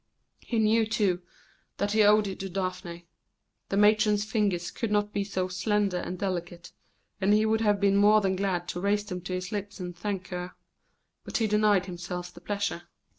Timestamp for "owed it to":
2.01-2.49